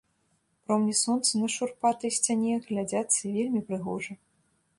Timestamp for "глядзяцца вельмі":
2.71-3.61